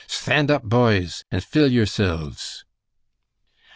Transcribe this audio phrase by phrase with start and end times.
[0.07, 2.63] Sthand up, bhoys, and fill yirsilves!"